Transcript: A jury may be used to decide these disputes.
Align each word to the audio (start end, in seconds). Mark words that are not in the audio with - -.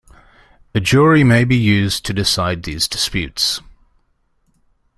A 0.73 0.79
jury 0.79 1.23
may 1.23 1.43
be 1.43 1.55
used 1.55 2.07
to 2.07 2.13
decide 2.15 2.63
these 2.63 2.87
disputes. 2.87 3.61